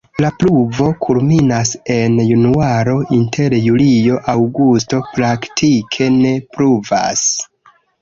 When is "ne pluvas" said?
6.21-7.33